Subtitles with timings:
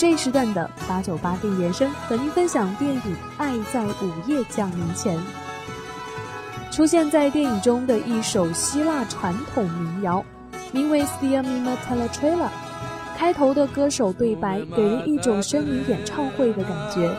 [0.00, 3.00] 这一时段的八九八电影原声和您分享电影
[3.36, 5.14] 《爱在午夜降临前》。
[6.74, 10.24] 出现在电影中的一首希腊传统民谣，
[10.72, 12.46] 名为《s i a m i m a t e l a t r i l a》。
[13.18, 17.14] 开头的歌手对白给人一种声明演唱会的感觉，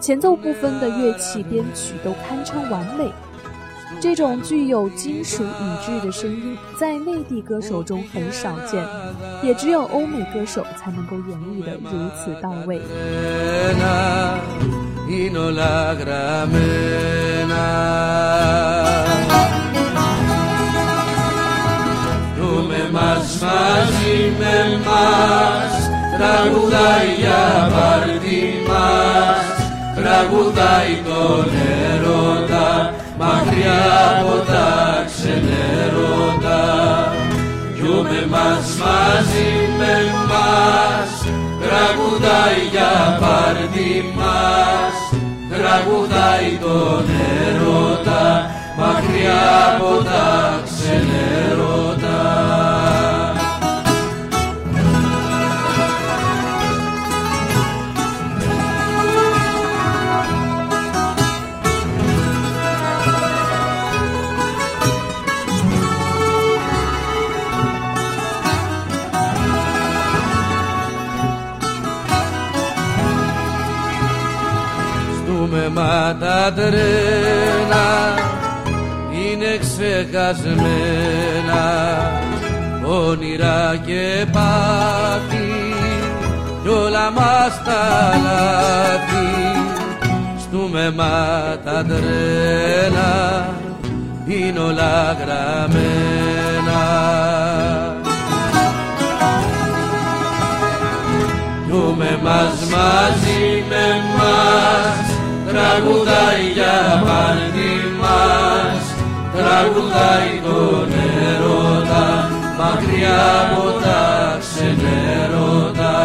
[0.00, 3.12] 前奏部分的乐器编曲都堪称完美。
[4.00, 5.48] 这种具有金属语
[5.84, 8.84] 质的声音，在内地歌手中很少见，
[9.42, 12.80] 也只有欧美歌手才能够演绎的如此到位。
[33.28, 33.82] Μακριά
[34.18, 34.68] από τα
[35.06, 36.62] ξενέρωτα.
[37.74, 39.94] Γιούμε μας μαζί με
[40.30, 41.10] μας
[41.62, 44.94] τραγουδάει για πάρτι μας.
[45.52, 47.04] Τραγουδάει τον
[47.46, 49.42] έρωτα μακριά
[49.74, 50.28] από τα
[76.08, 77.86] μα τα τρένα
[79.10, 80.56] είναι ξεχασμένα.
[82.86, 85.74] Όνειρα και πάθη
[86.62, 89.30] κι όλα μας τα λάθη.
[90.40, 93.48] Στούμε μα τα τρένα
[94.26, 96.82] είναι όλα γραμμένα.
[101.70, 105.17] Δούμε μας μαζί με μας
[105.58, 108.84] τραγουδάει για πάλι μας
[109.36, 110.88] τραγουδάει τον
[111.28, 115.96] έρωτα μακριά από τα ξενέρωτα.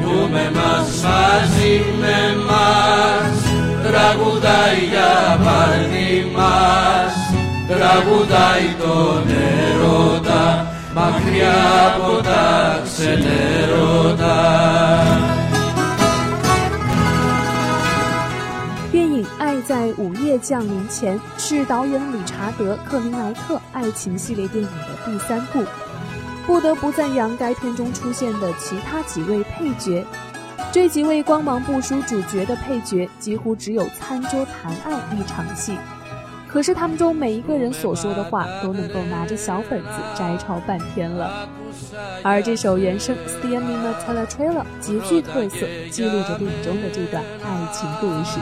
[0.00, 3.36] Νιούμε μας μαζί με μας
[3.86, 7.14] τραγουδάει για πάλι μας
[7.68, 9.24] τραγουδάει τον
[9.64, 14.36] έρωτα μακριά από τα ξενέρωτα
[19.78, 25.62] 在午夜降临前是导演理查德·克林莱特爱情系列电影的第三部，
[26.44, 30.04] 不得不赞扬该片中出现的其他几位配角。
[30.72, 35.78] 这几位光芒不输主角的配角几乎只有餐桌谈爱一场戏。
[36.50, 41.46] 可是他们中每一个人所说的话都能够拿着小本子摘抄半天了，
[42.22, 48.38] 而这首原声《Stia Mima Teletrela》极具特色，记录着电影中的这段爱情故事。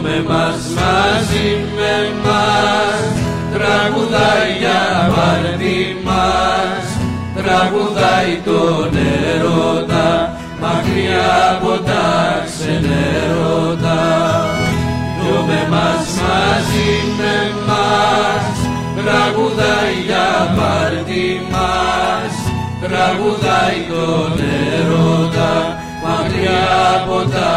[0.00, 1.94] Με μας μαζί με
[2.24, 3.02] μας
[3.52, 4.80] τραγουδάει για
[5.14, 6.84] πάρτι μας.
[7.36, 8.90] Τραγουδάει τον
[9.34, 12.06] έρωτα μακριά από τα
[12.46, 14.00] ξενέρωτα.
[15.18, 17.36] Δυο με μας μαζί με
[17.66, 18.44] μας
[18.98, 22.34] τραγουδάει για πάρτι μας.
[22.82, 24.32] Τραγουδάει τον
[24.74, 25.52] έρωτα
[26.04, 26.64] μακριά
[26.96, 27.52] από τα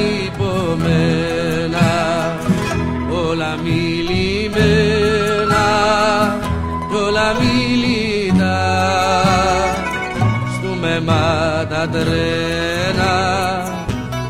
[0.00, 1.88] όλα υπομένα
[3.10, 5.10] όλα μιλημένα
[7.10, 8.60] όλα μιλητά.
[10.54, 13.14] Στούμε μα τα τρένα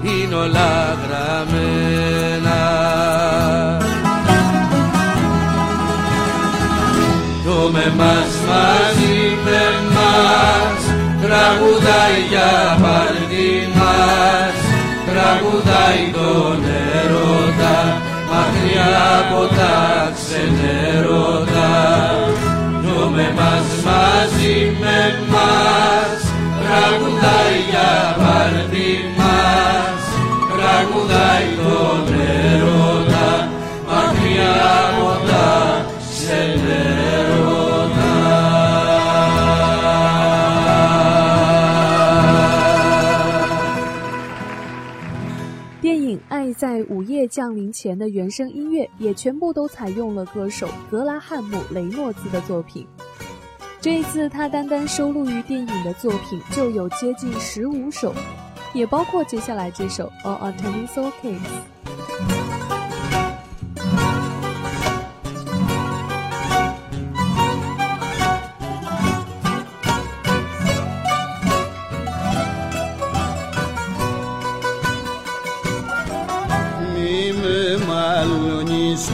[0.03, 2.61] είναι όλα γραμμένα.
[7.45, 9.63] Το με μας μαζί με
[9.95, 10.83] μας
[11.23, 14.40] τραγουδάει για παρτί μας
[15.31, 16.65] τραγουδάει τον
[17.03, 17.79] έρωτα
[18.31, 18.91] μακριά
[19.21, 21.73] από τα ξενέρωτα.
[22.83, 24.99] Το με μας μαζί με
[25.33, 26.21] μας
[26.63, 30.03] τραγουδάει για πάρτι μας.
[30.53, 32.20] Τραγουδάει τον έρωτα
[46.29, 52.87] 爱在午夜降临前》的原声音乐也全部都采用了歌手格拉汉姆·雷诺兹的作品。
[53.81, 58.15] 这一次，他单单收录于电影的作品就有接近十五首，
[58.75, 61.39] 也包括接下来这首《All Artemisal Case》。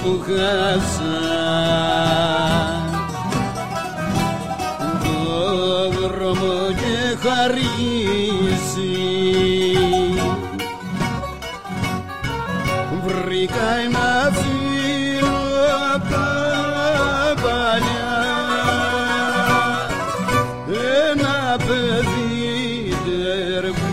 [0.03, 1.17] Που χάσα
[5.03, 8.95] Το δρόμο και χαρίσει
[13.07, 15.37] Βρήκα ένα φίλο
[15.95, 16.31] απ' τα
[17.43, 18.17] παλιά.
[21.11, 23.86] Ένα παιδί τερπίσει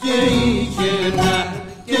[0.00, 1.52] και είχε ένα
[1.84, 1.96] και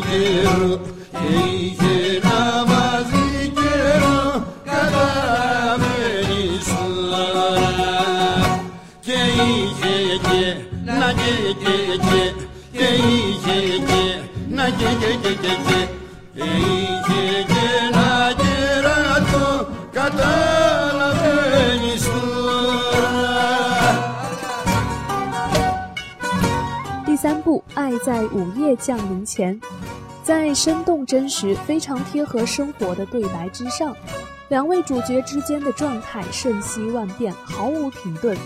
[0.00, 0.91] και
[27.04, 29.60] 第三部《爱在午夜降临前》，
[30.24, 33.94] 在生动真实、非常贴合生活的对白之上，
[34.48, 38.36] 两位主角之间的状态瞬息万变，毫无停顿。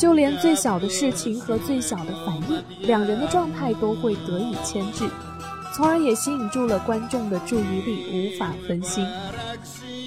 [0.00, 5.06] 就连最小的事情和最小的反应，两人的状态都会得以牵制，
[5.74, 9.06] 从而也吸引住了观众的注意力，无法分心。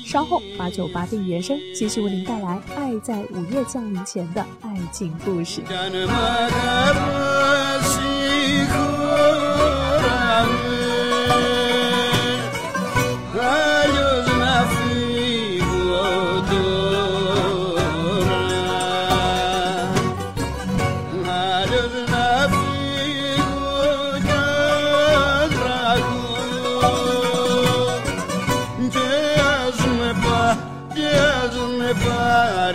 [0.04, 5.62] 稍后，八九八定原声继续为您带来《爱在午夜降临前》的爱情故事。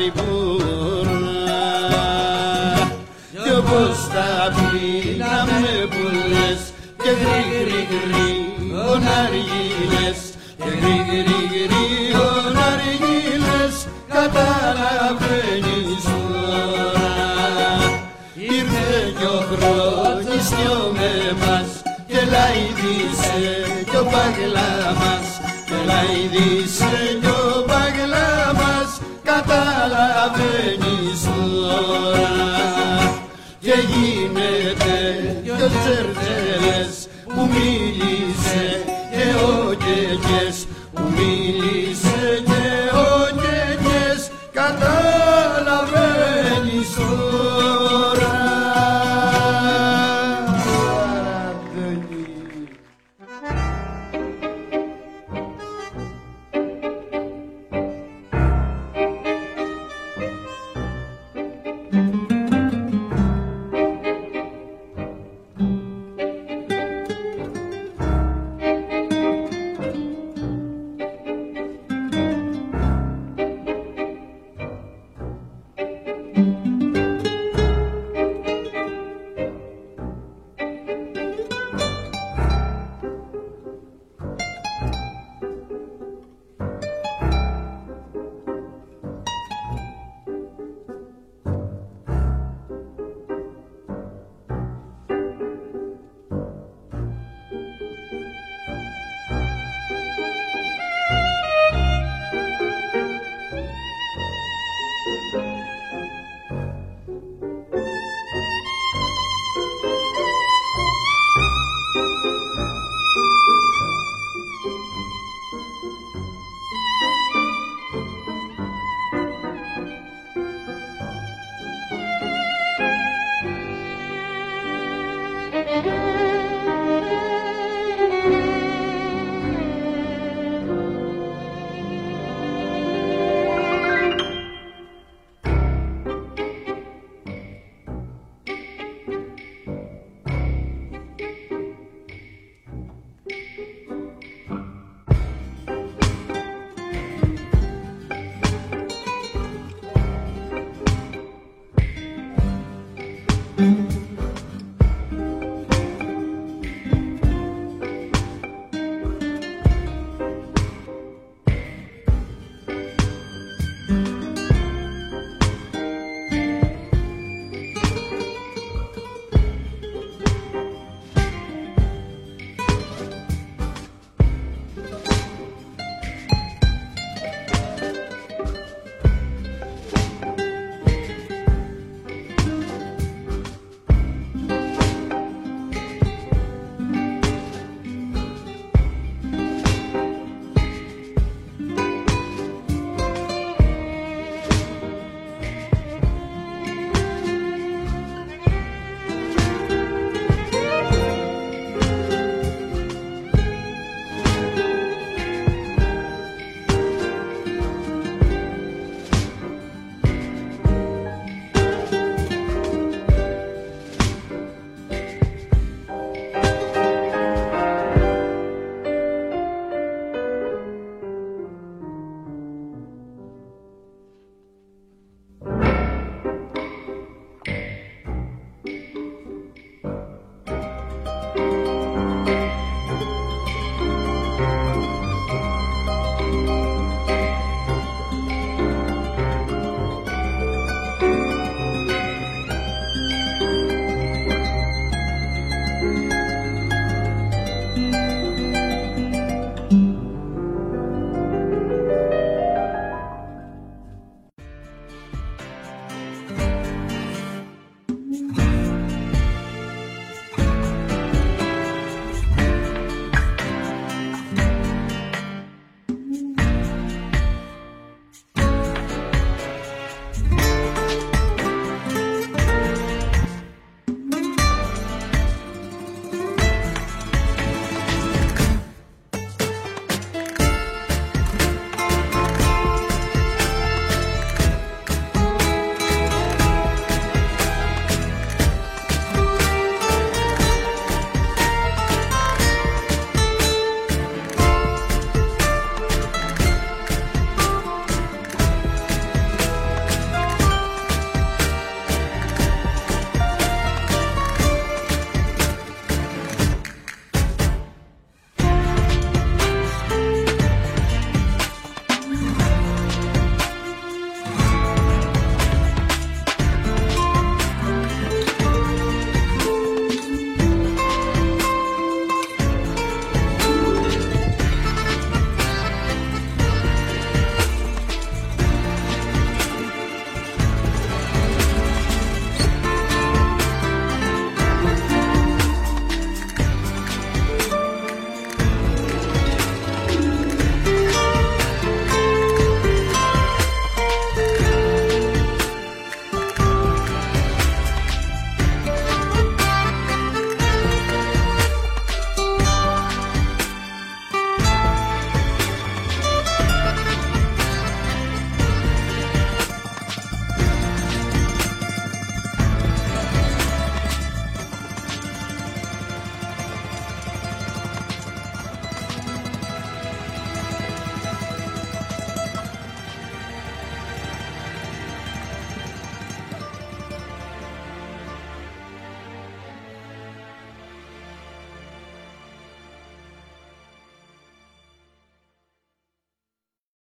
[0.09, 1.53] Πάρει πουρνά
[3.43, 6.63] κι όπως τα πίναμε που λες
[7.03, 8.31] και γρι γρι γρι
[8.73, 10.21] ο ναργίλες
[10.57, 13.77] και γρι γρι γρι ο ναργίλες
[14.09, 17.11] καταλαβαίνεις τώρα.
[18.35, 21.71] Ήρθε κι ο χρόνης κι ο με μας
[22.07, 23.41] και λαϊδίσε
[23.91, 25.29] κι ο παγλά μας
[25.67, 27.28] και λαϊδίσε κι
[33.61, 34.97] και γίνεται
[35.43, 38.67] δυο τσερτέλες που μίλησε
[39.13, 40.57] και ο κεκές
[40.95, 42.97] που μίλησε και ο
[43.41, 44.21] κεκές
[44.53, 47.48] καταλαβαίνεις τώρα